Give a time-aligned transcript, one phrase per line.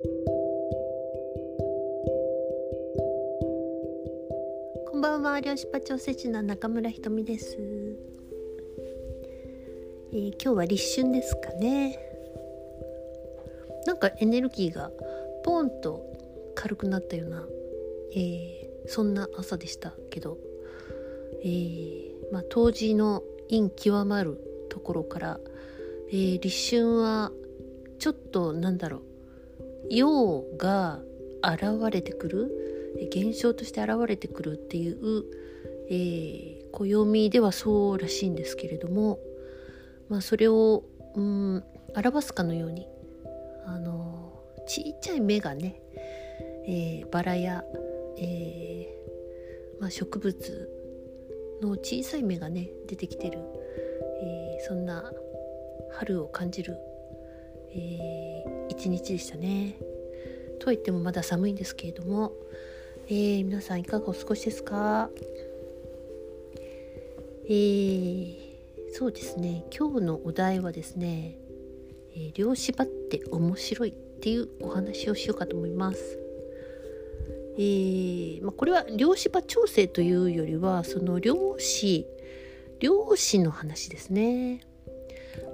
[0.00, 0.08] こ
[4.96, 11.98] んばんは漁師場調整師の中村ひとみです、えー、今日は立春ですかね。
[13.86, 14.92] なんかエネルギーが
[15.42, 16.04] ポンと
[16.54, 17.44] 軽くなったような、
[18.14, 20.38] えー、そんな朝でしたけど、
[21.42, 24.38] えー、まあ、冬至の陰極まる
[24.68, 25.40] ところから、
[26.10, 27.32] えー、立春は
[27.98, 29.07] ちょっとなんだろう
[29.90, 31.00] 陽が
[31.42, 32.50] 現れてくる
[33.12, 35.24] 現象として現れてくるっていう、
[35.88, 39.18] えー、暦ではそうらしいんですけれども、
[40.08, 41.64] まあ、それをうん
[41.96, 42.86] 表すかのように
[43.66, 45.80] あのちっちゃい芽がね、
[46.66, 47.64] えー、バラや、
[48.18, 50.70] えーまあ、植物
[51.62, 53.38] の小さい芽がね出てきてる、
[54.22, 55.10] えー、そんな
[55.92, 56.76] 春を感じる、
[57.74, 59.76] えー、一日でしたね。
[60.60, 62.32] と言ってもまだ寒いんですけれども、
[63.06, 65.10] えー、皆さんいかがお過ごしですか？
[67.44, 68.36] えー、
[68.92, 71.38] そうですね今日のお題はですね、
[72.14, 76.18] えー、漁師場って面白いっていうお話をしようかと思います。
[77.56, 82.06] えーまあ、これは漁師場調整というよりはその漁師
[82.80, 84.60] 漁師の話ですね。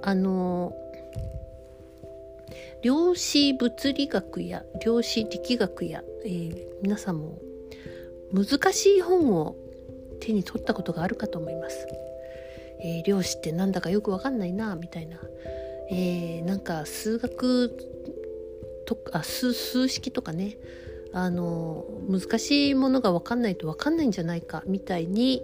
[0.01, 0.75] あの
[2.85, 7.41] 量子物理学や量子力学や、えー、皆さんも
[8.31, 9.55] 難しい本を
[10.21, 11.87] 手に取ったことがあるかと思います。
[12.83, 15.17] えー、量子ってなんだかよくわかんないなみたいな、
[15.89, 17.75] えー、なんか数学
[18.85, 20.55] とか数数式とかね
[21.11, 25.41] あの難しいものが分かんないと分かんないんじゃないかみたいに、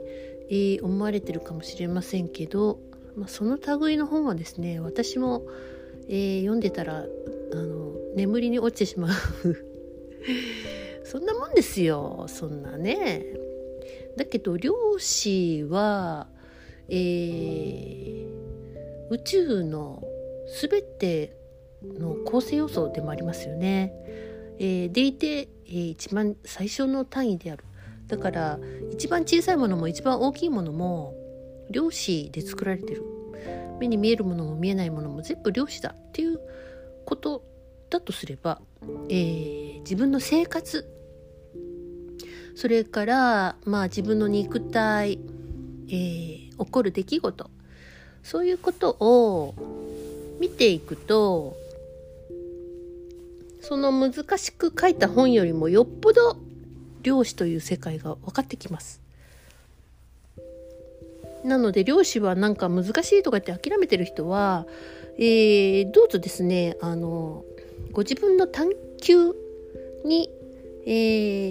[0.51, 2.77] えー、思われてるかもしれませんけど、
[3.15, 5.47] まあ、その類の本はですね私も
[6.11, 7.05] えー、読んでたら
[7.53, 9.11] あの眠りに落ちてしまう
[11.05, 13.25] そんなもんですよそんなね
[14.17, 16.27] だけど量子は、
[16.89, 18.27] えー、
[19.09, 20.03] 宇宙の
[20.61, 21.37] 全て
[21.81, 23.93] の構成要素でもありますよね。
[24.59, 27.63] えー、でいて、えー、一番最小の単位である。
[28.07, 28.59] だから
[28.91, 31.15] 一番小さいものも一番大きいものも
[31.69, 33.01] 量子で作られてる
[33.81, 36.39] 目に見えるものも見えないものも全部量子だっていう
[37.05, 37.43] こと
[37.89, 38.61] だとすれば、
[39.09, 40.87] えー、自分の生活
[42.55, 45.19] それからまあ自分の肉体、
[45.87, 47.49] えー、起こる出来事
[48.23, 49.55] そういうことを
[50.39, 51.57] 見ていくと
[53.61, 56.37] その難しく書いた本よりもよっぽど
[57.01, 59.01] 量子という世界が分かってきます。
[61.43, 64.65] なので漁師はなんか難しいとかって諦めてる人は、
[65.17, 67.43] えー、どうぞですねあの
[67.91, 68.69] ご自分の探
[69.01, 69.33] 求
[70.05, 70.29] に、
[70.85, 70.89] え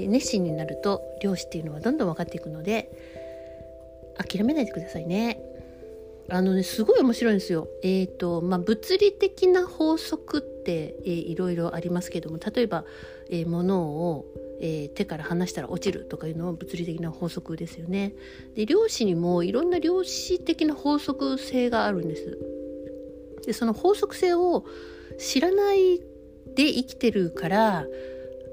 [0.06, 2.91] ー、熱心になると漁師っていうのはどんどん分かっていくので
[4.17, 5.50] 諦めないでくださいね。
[6.31, 7.69] あのねすごい面白いんですよ。
[7.83, 12.85] えっ、ー、とまあ物理的な法則って、えー、いろいろありますけども例えば、
[13.31, 14.27] えー、物を
[14.63, 18.13] えー、手から離したら落ちるとかいうのは物理的な法則ですよね。
[18.55, 22.39] で量子にもいろんな量子的な法則性があるんです。
[23.47, 24.67] でその法則性を
[25.19, 25.99] 知らない
[26.55, 27.87] で生きてるから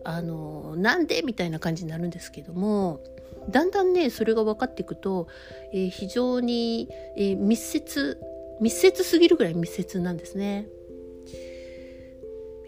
[0.06, 3.04] あのなんでみたいな感じになるんですけども
[3.50, 5.28] だんだんねそれが分かっていくと、
[5.74, 8.20] えー、非常に、えー、密接
[8.60, 10.68] 密接すぎるぐらい密接なんですね。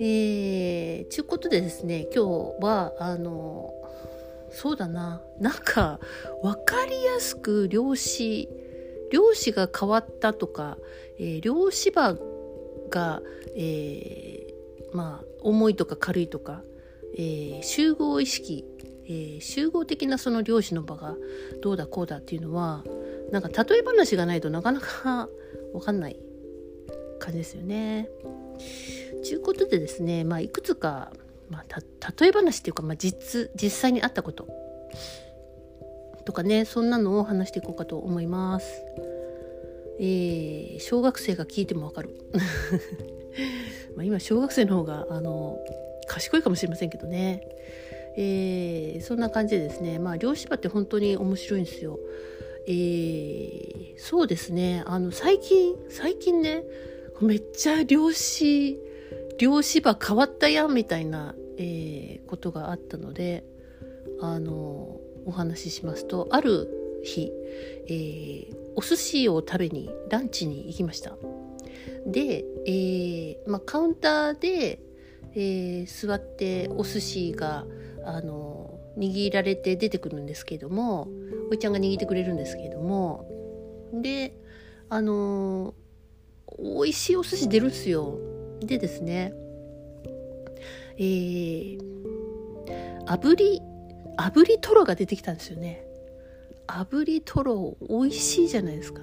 [0.02, 2.24] えー、ちゅうことでですね今
[2.58, 3.74] 日はあの
[4.50, 6.00] そうだななんか
[6.42, 8.48] 分かりやすく漁師
[9.12, 10.78] 漁師が変わったとか、
[11.18, 12.16] えー、漁師場
[12.90, 13.22] が、
[13.56, 16.64] えー、まあ重いとか軽いとか、
[17.16, 18.66] えー、集合意識、
[19.09, 21.16] えー、集合的なその漁師の場が
[21.62, 22.84] どうだこうだっていうのは
[23.31, 25.28] なんか例え話がないとなかなか
[25.74, 26.20] 分かんない
[27.19, 28.08] 感じですよね。
[29.24, 31.12] ということでですね、まあ、いくつか、
[31.50, 31.81] まあ、
[32.22, 34.48] 例え話っていうか、まあ、実実際にあったこと
[36.25, 38.68] とかねそんなのを話していこうかと思います。
[40.01, 42.10] えー、小学生が聞いてもわかる
[43.98, 45.60] ま今小学生の方があの
[46.07, 47.42] 賢いかもしれませんけどね、
[48.17, 52.00] えー、そんな感じでですねまあ漁師場って本当に面白いんですよ。
[52.67, 56.63] えー、そうですねあの最近最近ね
[57.21, 58.79] めっちゃ漁師
[59.39, 63.44] 漁師場変わったやんみたいな、えー、ことがあったので
[64.21, 67.31] あのお話ししますとある日、
[67.88, 71.15] えー、お寿司を食べにランチに行きました
[72.06, 74.79] で、えーまあ、カウンターで、
[75.33, 77.65] えー、座ってお寿司が
[78.06, 81.07] あの握られて出てくるんですけども
[81.50, 83.28] おいちゃんが握ってくれるんですけども。
[83.94, 84.34] で
[84.90, 85.74] あの
[86.57, 88.18] 美味しいお寿司出るんですよ。
[88.62, 89.34] でですね
[90.98, 91.80] えー、
[93.06, 93.62] 炙り
[94.18, 95.86] 炙りトロが出てきたんですよね。
[96.68, 99.02] 炙りトロ美味しいじゃないですか。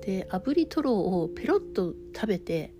[0.00, 2.72] で炙りトロをペロッと食べて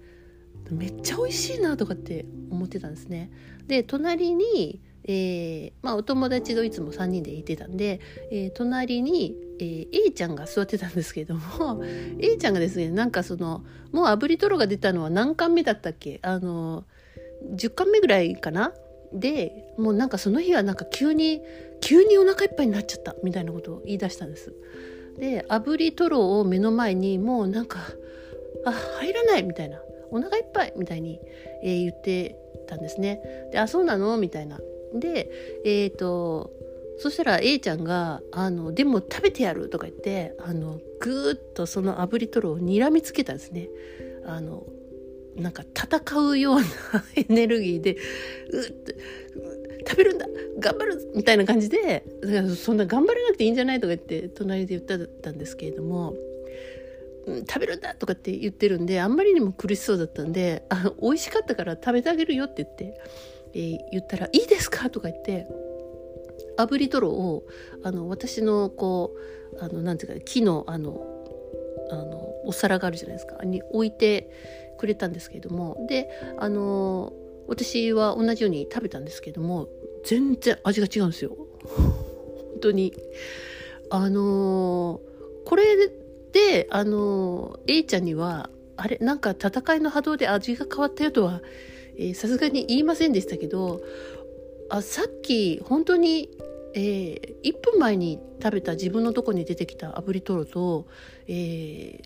[0.70, 3.31] めっちゃ美味しいなとかって思ってたんですね。
[3.67, 8.00] で隣にえー、まあ、お友達といつも3人でいてたんで、
[8.31, 11.82] えー、隣に、えー、A ちゃんが座ってたんですけども
[12.19, 16.19] A ちゃんがですねなんかそのもう炙りトロが出たのは何巻目だったっけ？
[16.23, 16.85] あの
[17.55, 18.73] 10巻目ぐらいかな？
[19.12, 21.41] でもうなんかその日はなんか急に
[21.81, 24.52] 急にお腹いっぱいになっちゃったみたいなことを言い出したんです。
[25.19, 27.79] で炙りトロを目の前にもうなんか
[28.64, 29.79] あ入らないみたいな
[30.11, 31.20] お腹いっぱいみたいに、
[31.62, 32.37] えー、言って
[32.67, 33.20] たんですね。
[33.52, 34.17] であそうなの？
[34.19, 34.59] みたいな。
[35.00, 35.31] で
[35.64, 36.52] えっ、ー、と
[36.98, 43.69] そしたら A ちゃんが「あのでも食べてやる」とか言ってあのぐーっとその炙りトロをにらみつけたんですね。
[44.25, 44.66] あの
[45.37, 46.64] なんか戦うような
[47.14, 47.96] エネルギーで
[48.50, 48.96] うって
[49.87, 50.26] 食べるんだ
[50.58, 52.04] 頑張るみたいな感じで
[52.56, 56.14] そんな頑張らなくていいんじゃないとか言って隣で言ったんですけれども、
[57.49, 62.99] 食べるんだとかって言ってるんであんまりにも苦しそうだったんであ美味しかったから食べてあげるよって言って、
[63.56, 65.47] え、言ったら「いいですか?」とか言って
[66.56, 67.44] 炙りトロを
[67.82, 69.14] あの私のこ
[69.55, 71.06] うあのなんていうか木のあの
[71.91, 73.44] あのお皿があるじゃないですか。
[73.44, 74.31] に置いて
[74.79, 77.12] くれたんですけれどもであの
[77.47, 79.69] 私は同じように食べたんですけども
[80.05, 81.37] 全然味が違うんですよ。
[81.64, 82.93] 本当に。
[83.88, 85.00] あの
[85.44, 85.62] これ
[86.32, 91.41] であの A ちゃんにはあれなんか戦いの波動で味が変わったよとは
[92.14, 93.81] さすがに言いませんでしたけど
[94.69, 96.31] あさっき本当に
[96.78, 100.87] えー、1分前に食べた自分のとこに出てきた炙りトロと、
[101.26, 101.98] え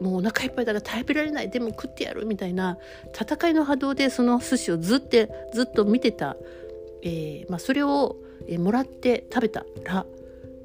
[0.00, 2.78] もうお腹いっぱいだから食べられないでも食ってやるみたいな
[3.14, 6.36] 戦いの波動でその寿司をずっとずっと見てた、
[7.02, 8.16] えー、まあ、それを、
[8.48, 10.04] えもらって食べたら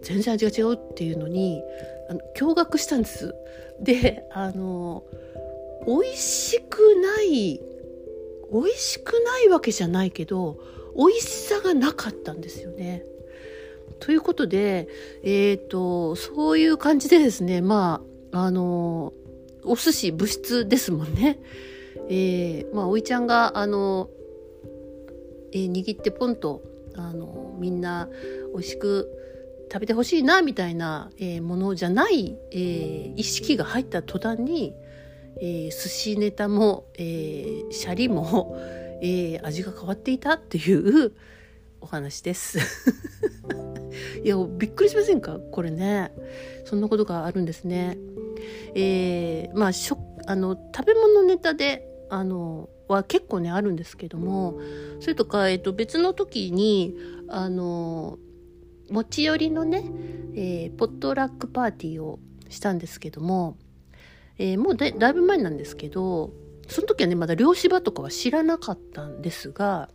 [0.01, 1.61] 全然味が違うっていうのに
[2.09, 3.35] あの驚愕したんです。
[3.79, 5.03] であの
[5.85, 7.61] 美味しくない
[8.51, 10.59] 美味しくないわけじゃないけど
[10.95, 13.03] 美味しさがなかったんですよね。
[13.99, 14.87] ということで、
[15.23, 18.01] えーと、そういう感じでですねま
[18.31, 19.13] ああの
[19.63, 21.39] お寿司物質ですもんね。
[22.09, 24.09] えー、まあおいちゃんがあの、
[25.51, 26.61] えー、握ってポンと
[26.95, 28.09] あのみんな
[28.53, 29.09] 美味しく
[29.71, 34.73] 食べてほしいなみたいな、えー、ものじゃない、えー、意識が入った途端に、
[35.39, 38.57] えー、寿司ネタも、えー、シャリも、
[39.01, 41.13] えー、味が変わっていたっていう
[41.81, 42.59] お話です。
[44.23, 45.39] いやびっくりしませんか？
[45.51, 46.11] これね
[46.65, 47.97] そんなことがあるんですね。
[48.75, 54.59] えー、まあしょあの食べ物ネタであのは結構ねあるんですけども
[54.99, 56.95] それとか、えー、と別の時に
[57.27, 58.17] あの
[58.89, 59.83] 持ち寄りのね、
[60.33, 62.19] えー、ポットラックパーティーを
[62.49, 63.57] したんですけども、
[64.39, 66.31] えー、もうだいぶ前なんですけど
[66.67, 69.89] その時はねまだ漁師場とかは知らなかったんですが、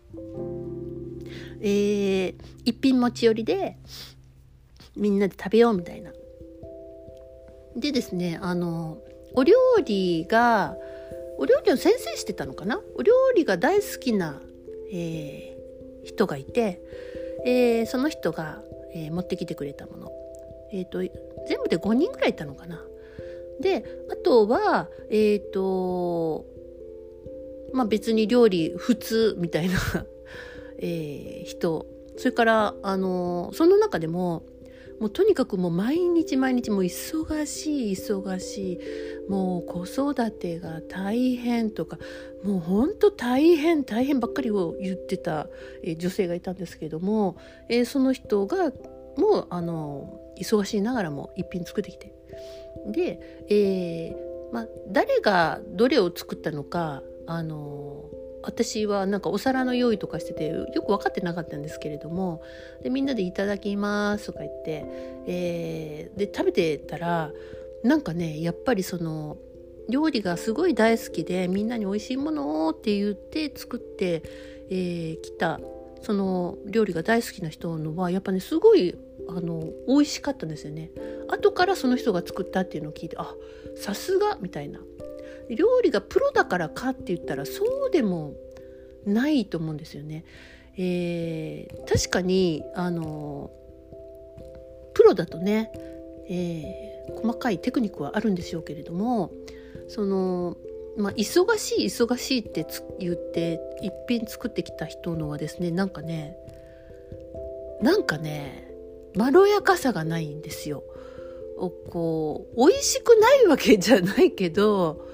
[1.60, 2.34] えー、
[2.64, 3.76] 一品持ち寄りで
[4.96, 6.12] みんなで食べようみたいな。
[7.76, 8.98] でですねあの
[9.34, 10.76] お料理が
[11.38, 12.80] お料理の先生してたのかな？
[12.96, 14.40] お料理が大好きな、
[14.92, 16.82] えー、人がいて、
[17.46, 18.60] えー、その人が、
[18.94, 20.12] えー、持ってきてくれたもの、
[20.72, 22.84] えーと、全部で5人ぐらいいたのかな？
[23.62, 26.44] であとはえっ、と
[27.72, 29.78] まあ別に料理普通みたいな
[30.78, 31.86] え人。
[32.18, 34.42] それからあのその中でも
[35.00, 38.78] もうとにかくもう毎日毎日もう忙しい忙しい。
[39.28, 41.98] もう子育てが大変とか
[42.44, 45.48] もうほんと大変大変ばっかりを言ってた、
[45.82, 47.36] え女性がいたんですけれども、
[47.68, 48.72] えー、その人が
[49.16, 52.11] もうあの忙しいながらも一品作ってきて
[52.86, 58.04] で、えーまあ、誰がどれを作ったのかあの
[58.42, 62.42] 私はなんかお皿の用意とかしててよく分かってなかったんですけれども
[62.82, 64.84] でみんなで「いただきます」とか言って、
[65.26, 67.32] えー、で食べてたら
[67.82, 69.38] なんかねやっぱりその
[69.88, 74.24] 料理がすごい大好きでみんなに美味しいものをって言って作ってき、
[74.70, 75.60] えー、来た
[76.00, 78.96] その料理が大好きな人のはやっぱねすごい
[79.28, 80.90] あの美味しかったんですよね。
[81.28, 83.34] 後からその人が作ったっていうのを聞いてあ
[83.76, 84.80] さすがみたいな
[85.48, 88.34] 料理がプロだからかって言ったらそうでも
[89.04, 90.24] ないと思うんですよね。
[90.78, 93.50] えー、確かにあの
[94.94, 95.70] プロだとね、
[96.28, 99.32] えー、細かいテクニックはあるんでしょうけれども
[99.88, 100.56] その、
[100.96, 102.66] まあ、忙しい忙しいって
[102.98, 106.36] 言って一品作ってきた人のはですねなんかね
[107.82, 108.71] なんかね
[109.14, 110.84] まろやかさがないんですよ。
[111.90, 115.06] こう美味しくないわけじゃないけど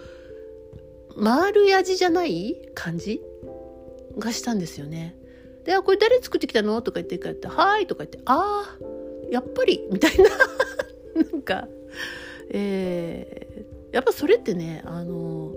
[1.14, 3.20] 丸い味じゃない感じ
[4.18, 5.16] がしたんですよね。
[5.64, 8.76] で、これ誰作ってきたのとか言って、はいとか言って、ああ、
[9.30, 10.24] やっぱりみたいな
[11.30, 11.68] なんか、
[12.50, 15.54] えー、やっぱそれってね、あの、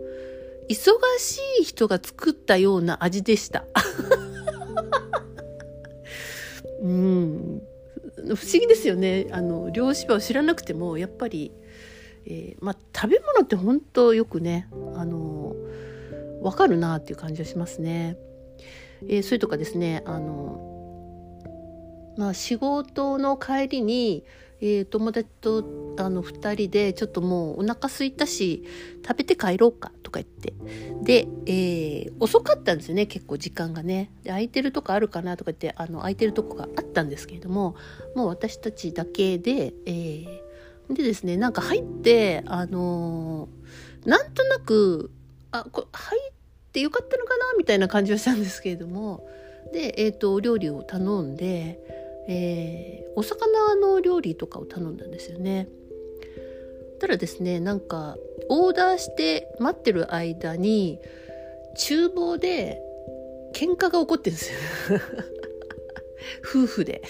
[0.68, 3.66] 忙しい人が作ったような味でした。
[6.82, 7.61] うん。
[8.25, 9.28] 不思議ですよね。
[9.32, 11.51] あの、漁師場を知らなくても、やっぱり、
[12.25, 15.56] えー、まあ、食べ物って本当よくね、あの、
[16.42, 18.18] わかるなっていう感じはしますね。
[19.08, 24.24] えー、それとかですね、あの、まあ、仕事の帰りに、
[24.62, 25.65] えー、友達と
[25.98, 28.63] あの2人でちょっともうお腹空いたし
[29.06, 30.53] 食べて帰ろうかとか言って。
[31.03, 34.12] で、えー、遅かったんですよね結構時間がね。
[34.24, 37.75] で空いてるとこあるかなとか言ってあの空いてるとこがあったんですけれども
[38.15, 45.12] もう私たちだけで、えー、でですねなんか入ってあのー、なんとなく
[45.51, 46.34] あこ入っ
[46.72, 49.27] てよかったのかなみたいな感じはしたんですけれども。
[49.74, 51.80] で、えーと、お料理を頼んで、
[52.34, 55.68] えー、お魚の料理とかを頼んだんですよね。
[57.00, 58.16] ただですねなんか
[58.48, 61.00] オーダーして待ってる間に
[61.76, 62.80] 厨房で
[63.54, 65.00] 喧嘩が起こってるんですよ。
[66.46, 67.02] 夫婦で。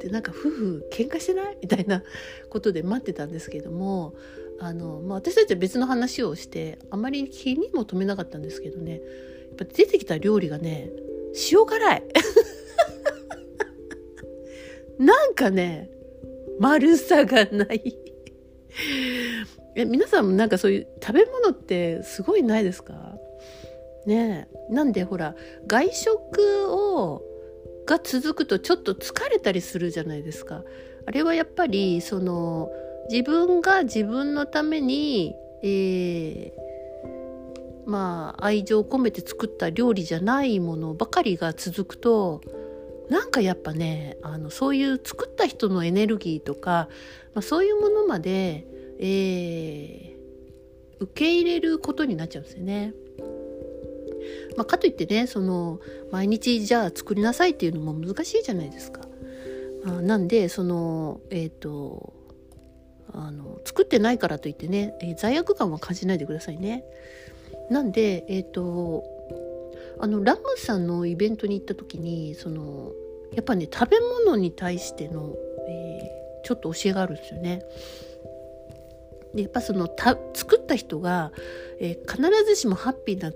[0.00, 1.58] でなんか夫婦喧嘩してない？
[1.60, 2.02] みたいな
[2.48, 4.14] ことで待ってたんですけども
[4.58, 8.98] あの、まあ、私たちは別の話をしてあまり気にも留めなかったんですけどねや
[9.52, 10.90] っぱ出てきた料理がね
[11.52, 12.02] 塩辛い。
[15.00, 15.90] なんかね
[16.60, 17.96] 丸さがない。
[19.74, 23.16] え皆さんもなんかそういう食べ物ってすごいないですか？
[24.06, 24.72] ねえ。
[24.74, 25.34] なんでほら
[25.66, 27.22] 外食を
[27.86, 30.62] が続くとちょっと疲れたりするじゃないですか。
[31.06, 32.70] あれはやっぱりその
[33.10, 36.52] 自分が自分のために、えー、
[37.86, 42.42] まあ愛情を込めて作った料理じゃないものばかりが続くと
[43.10, 46.88] なんかやっぱねあのそういう作った人のエネルギーとか、
[47.34, 48.66] まあ、そういうものまで、
[49.00, 52.94] えー、受け入れることになっちゃうんですよね。
[54.56, 55.80] まあ、かといってねその
[56.12, 59.00] 毎日じゃあ作りなさいっていうのも難しいじゃないですか。
[59.84, 62.12] あなんでそのえっ、ー、と
[63.12, 66.84] あの作ってないからといってね、えー、罪悪感は感じないでくださいね。
[67.70, 69.04] なんでえっ、ー、と
[69.98, 72.92] あのラムさんのイベントに行った時にその
[73.34, 75.34] やっぱね食べ物に対しての、
[75.68, 77.62] えー、ちょっと教えがあるんですよね。
[79.34, 81.32] でやっぱそのた作った人が、
[81.80, 83.32] えー、必ずしもハッピーな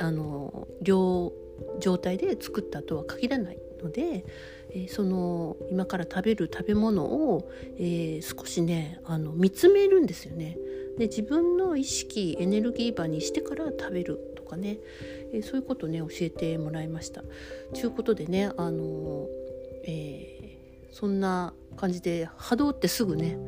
[0.00, 1.32] あの量
[1.78, 4.24] 状態で作ったとは限らないので、
[4.70, 7.48] えー、その今から食べる食べ物を、
[7.78, 10.58] えー、少しねあの見つめるんですよね。
[10.98, 14.78] で自分の意識エネルギー場にしてから食べるかね、
[15.32, 17.22] えそういうことね教えてもらいました。
[17.74, 19.26] ということでねあの、
[19.84, 20.58] え
[20.92, 23.38] そんな感じで波動ってすぐね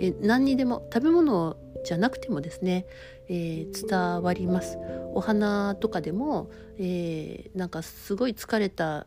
[0.00, 2.86] え何にでも食べ物じゃなくてもですね、
[3.28, 4.78] えー、伝わります
[5.14, 9.06] お花とかでも、えー、なんかすごい疲れた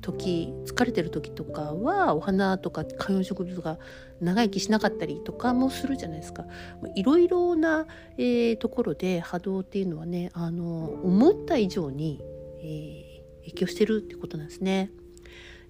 [0.00, 3.78] 時疲れてる時とかはお花とか観葉植物が
[4.20, 6.46] 長生きしなかったりとかもするじゃないですか
[6.94, 7.86] いろいろな、
[8.16, 12.22] えー、ところで波動っていうのはねあの思った以上に、
[12.62, 14.90] えー、影響してるってことなんですね。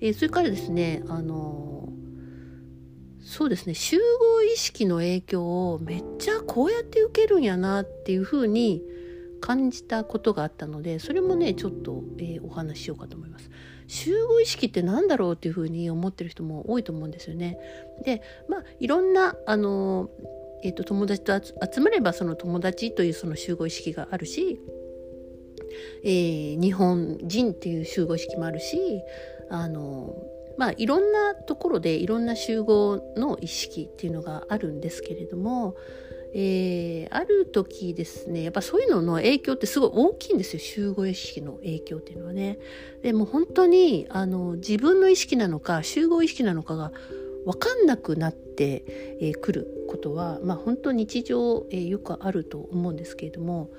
[0.00, 1.88] えー、それからですねあの
[3.20, 8.82] そうですね集合意識の影響をめっちゃこうやって受けるんやなっていうふうに
[9.40, 13.50] 感じたことがあったのでそれもねちょっと、えー、お話ししようかと思います。
[13.86, 17.58] 集合意識って何だろうっていうふうに思ってる人も多いと思うんですよね。
[18.04, 20.10] でまあいろんなあの、
[20.62, 24.60] えーと、友達と集まればその友達というその集合意識があるし、
[26.02, 28.78] えー、日本人っていう集合意識もあるし
[29.50, 30.14] あの
[30.56, 35.76] まあいろんなところでいろんな集合の意識っていうのがあるんですけれども、
[36.36, 42.58] えー、ある時ですねやっぱそういうのの影響ってすごい大きいんですよ集合意識の影響っていうのはね。
[43.02, 46.92] でも本当にあの自分の意識なのか集合意識なのかが
[47.44, 48.84] 分かんなくなってく、
[49.20, 53.70] えー、ることは、まあ、本当日常、えー、よくあると思うんですけれども、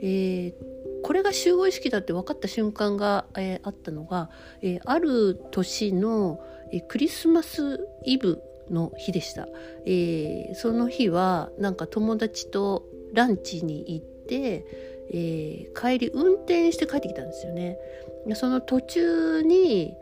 [0.00, 0.54] えー、
[1.02, 4.30] これが集合意識だって分かった瞬間が、えー、あったのが、
[4.62, 6.40] え、ある年の、
[6.72, 9.48] えクリスマスイブの日でした、
[9.86, 14.66] えその日はなんか友達とランチに行って、
[15.10, 17.78] え帰り運転して帰ってきたんですよね。
[18.34, 19.94] その途中に、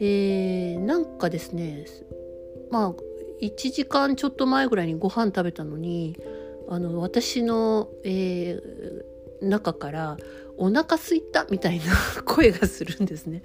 [0.00, 1.84] えなんかですね
[2.70, 2.94] まあ
[3.42, 6.16] 1時間ちょっと前ぐらいにご飯食べたのに
[6.68, 9.02] あの私の、えー、
[9.40, 10.16] 中から
[10.56, 11.84] 「お腹すいた」みたいな
[12.24, 13.42] 声がするんですね。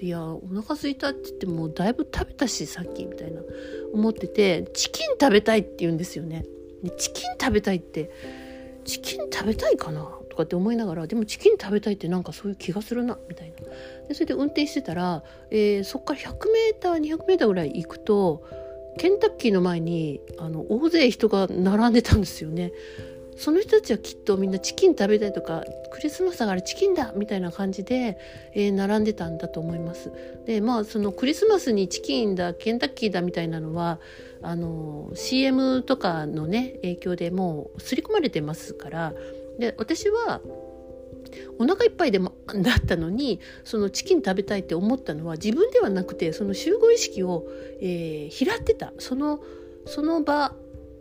[0.00, 3.40] いやお腹すいたって言ってもだいぶ食べたしさっきみたいな
[3.92, 6.44] 思っててチキン食べたいって言うんですよね。
[6.98, 8.10] チキン食べたいって
[8.84, 10.18] チキン食べたいかな？
[10.32, 13.56] とかって思いながらでもチキン食べたいってなんかそういう気がするなみたいな
[14.08, 18.42] でそれで運転してたら、えー、そっから 100m200m ぐらい行くと
[18.98, 22.72] ケンタッキーの前にあの大勢人が並んでたんですよね。
[23.36, 28.18] その人たちはきっとみんなチキン食べたいとかクリスマスだからチキンだみたいな感じで、
[28.54, 30.12] えー、並んでたんだと思います。
[30.46, 34.00] でまあそのクリスマスにチキンだケンタッキーだみたいなのは
[34.42, 39.14] あの CM とかのね影響でもう刷り込まれてますから
[39.58, 40.40] で私は
[41.58, 47.46] お腹いっぱいでもだったのにそのチキン食べたいって思ったのは自分ではなくてその集合意識を、
[47.80, 49.40] えー、拾ってたその
[49.86, 50.54] その場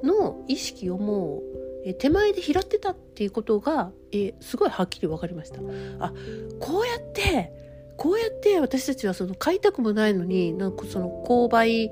[0.04, 1.42] の意識をもう、
[1.86, 5.60] え、手前で拾ってたっていうことが、え、すごいはっきり分かりました。
[6.00, 6.14] あ
[6.60, 7.52] こうやって
[7.98, 11.92] こうやって私たちはその買いたくもないのになんかその購買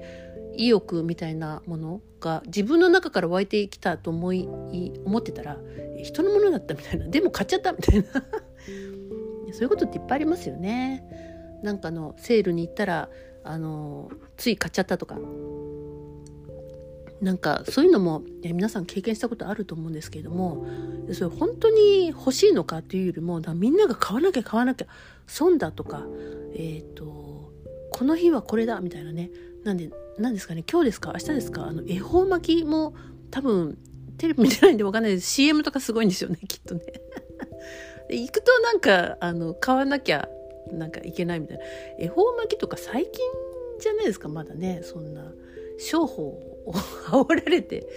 [0.55, 4.47] 意欲みたいなものが自分の中から湧いてきたと思い
[5.05, 5.57] 思ってたら
[6.03, 8.05] 人のものだったみたいなでも買っちゃったみたいな
[9.53, 11.03] そういうことっていっぱいありますよね。
[11.61, 13.09] なんかのセールに行ったら
[13.43, 15.19] あのつい買っちゃったとか
[17.21, 20.65] なんかそういうのも皆さん経験したことあると思うんですけれども
[21.11, 24.87] それ本当に欲しいのかっていうよりもみんなが買わなきゃ買わなきゃ
[25.27, 26.05] 損だとか、
[26.53, 27.29] えーと
[27.91, 29.29] この日はこれだみたいなね
[29.63, 32.93] なんで何ですかね今日ですか明日ですかあの恵方巻きも
[33.31, 33.77] 多分
[34.17, 35.29] テレビ見てないんで分かんないです。
[35.31, 36.81] CM とかすごいんですよねきっとね。
[38.09, 40.27] 行くとなんかあの買わなきゃ
[40.71, 41.63] なんかいけないみたいな。
[41.99, 43.11] 恵方巻きとか最近
[43.79, 45.31] じゃないですかまだねそんな。
[45.77, 46.37] 商法
[47.11, 47.87] 煽られて。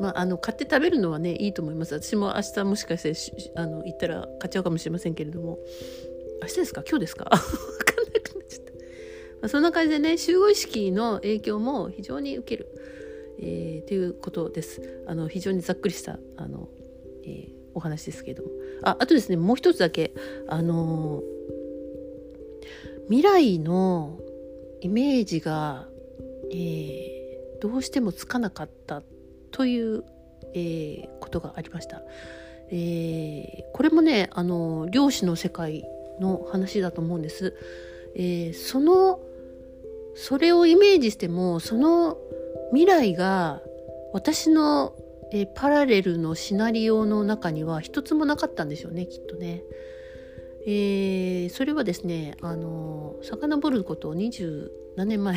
[0.00, 1.92] まあ、あの買って食べるのはねいいと思います。
[1.92, 5.58] 私も明日もしかしてあの行ったら買っちゃうかもしれませんけれども。
[6.40, 6.84] 明日ですか？
[6.88, 7.24] 今日ですか？
[7.34, 8.72] 分かんなくなっちゃった。
[8.72, 8.78] ま
[9.42, 12.68] あ、そんな感じでね集合意識の影響も非常に受ける、
[13.40, 15.02] えー、ということです。
[15.08, 16.68] あの非常にざっくりしたあの、
[17.24, 18.50] えー、お話ですけれども。
[18.82, 20.12] ああとですねもう一つだけ。
[20.46, 21.24] あの
[23.08, 24.20] 未来の
[24.80, 25.88] イメージが、
[26.52, 27.17] えー、
[27.60, 29.02] どうしてもつかなかった
[29.50, 30.04] という、
[30.54, 32.02] えー、ことがありました。
[32.70, 35.84] えー、これもねあの漁師の世界
[36.20, 37.54] の話だと思うんです。
[38.14, 39.20] えー、その
[40.14, 42.18] それをイメージしてもその
[42.70, 43.62] 未来が
[44.12, 44.94] 私の、
[45.30, 49.62] えパラレルのシナリオの中には一つもなかったんでしょうねきっとね。
[50.66, 55.36] えー、それはですねあの遡ること二十何年前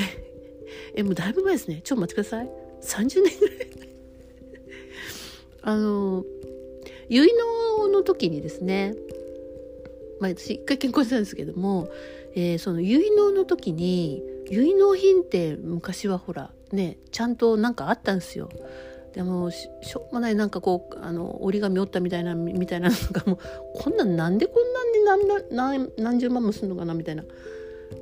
[0.95, 1.81] えもうだいぶ前ですね。
[1.83, 2.49] ちょっと待ってください。
[2.81, 3.57] 30年ぐらい
[5.61, 6.25] あの
[7.09, 7.27] 結
[7.79, 8.95] 納の時にですね
[10.19, 11.89] まあ私一回結婚したんですけども、
[12.35, 18.49] えー、その結納の時に結納品って昔はほらねちゃんとなんかあったんですよ。
[19.13, 23.37] でもしょうもないなんかこうあの折り紙折ったみたいなみたいなのがもう
[23.75, 27.23] こんなんなんでこんなに何何何十万もするのかなみたいな。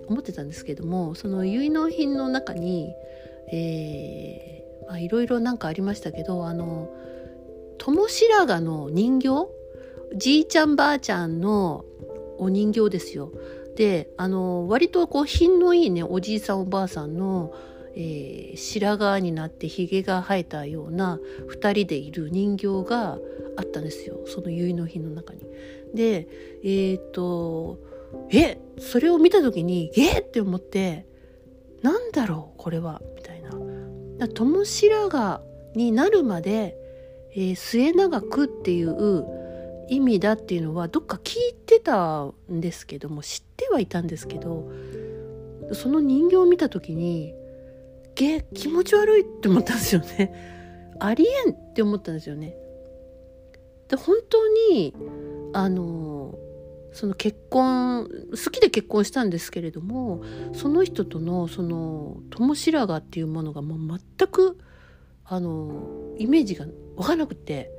[0.07, 2.93] 思ってたんですけどもその結納品の中に
[3.51, 6.89] えー、まあいろいろなんかありましたけどあの
[7.77, 9.47] 友白髪の人形？
[10.15, 11.85] じいちゃんばあちゃんの
[12.37, 13.31] お人形ですよ。
[13.75, 17.53] であの割とこう品のいいねおじいさんおばあさんの、
[17.95, 23.17] えー、白髪になってひげが生えたような2人でいる人形が
[23.55, 25.41] あったんですよその結納品の中に。
[25.93, 26.27] で
[26.63, 27.79] えっ、と
[28.31, 31.05] えそれを見た時にえって思って
[31.81, 33.49] なんだろうこれはみたいな。
[34.27, 35.39] 友白髪
[35.75, 36.77] になるまで、
[37.31, 39.25] えー、末永くっていう
[39.89, 44.69] 意味だっていうのはどっか聞いてたんですけども知ってはいたんですけど
[45.73, 47.33] その人形を見た時に
[48.15, 52.55] げ気持ち悪いって思ったんですよね ありえんって思ったんですよね
[53.87, 54.93] で本当に
[55.53, 56.37] あの
[56.91, 60.23] その結婚好きで結婚したんですけれども
[60.53, 64.57] その人とのその友白髪っていうものがもう全く
[65.25, 67.71] あのイメージが分からなくて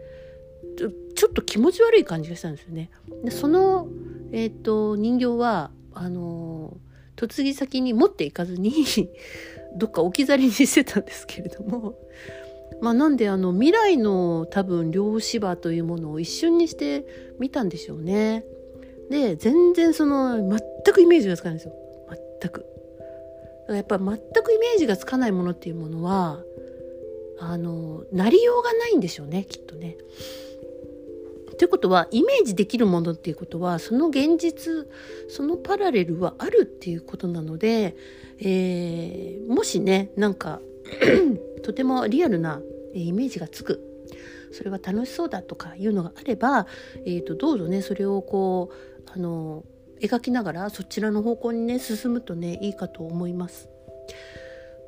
[0.77, 2.91] ちょっと気持ち悪い感じがしたんですよね。
[3.25, 3.89] でその、
[4.33, 6.79] えーと、人形はあの
[7.21, 8.73] 嫁ぎ先に持っていかずに
[9.77, 11.99] どっか置き去りにしてたんですけれども。
[12.81, 17.05] まあ、なんであの未来の多分量子場というものを一瞬にして
[17.39, 18.43] 見たんでしょうね。
[19.11, 21.75] で全然その全くイメージがつかないんですよ
[22.41, 22.61] 全く。
[22.61, 22.67] だか
[23.69, 26.41] らやっぱ全くイメージがつかないものっていうものは
[27.41, 29.97] あのなりようがないんでしょうねきっとね。
[31.59, 34.89] ということはイメージできるものっていうことはその現実
[35.29, 37.97] そのパラレルはあるっていうことなので、
[38.39, 40.61] えー、もしねなんか
[41.63, 42.63] とてもリアルな
[42.95, 43.83] イメージがつく
[44.53, 46.67] それは楽しそうだとかいうのがあれば、
[47.05, 49.65] えーと、どうぞねそれをこうあの
[50.01, 53.69] 描きながらそちらの方向にね進むとねいいかと思います。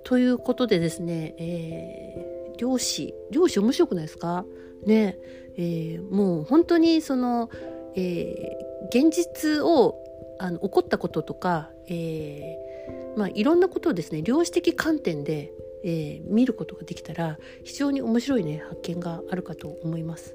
[0.05, 4.45] ということでですね、えー、漁師漁師面白くないですか？
[4.85, 5.17] ね、
[5.57, 7.51] えー、もう本当にその、
[7.95, 9.97] えー、現実を
[10.41, 15.53] あの起こったこととか、えーまあ、いろんなことをですね量子的観点で、
[15.85, 20.35] え、見ることができたら非常に面白いね発見があるかと思います。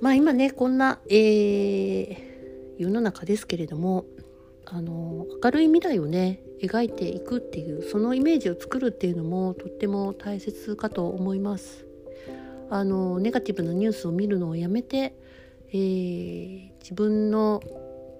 [0.00, 2.16] まあ今ねこんな、えー、
[2.78, 4.04] 世の中ですけれども
[4.64, 11.86] あの明るい未来をね描いていくっていうそのイメージを作るっていうのもとっても大切かと思います。
[12.70, 15.14] あのネガティブなニュースを見るのをやめて、
[15.70, 17.62] えー、自分の、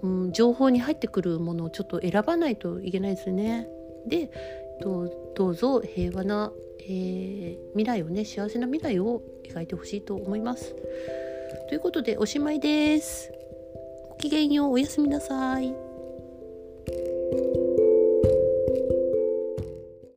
[0.02, 3.68] うん、情報に入ってくるものをちょっと選ばないといけないですね。
[4.06, 4.30] で
[4.80, 10.74] どうぞ平和な、えー、未来をね幸せな未来を描いてほしいと思います。
[11.68, 13.32] ということでおしまいです。
[14.10, 15.74] ごきげんようおやすみなさい。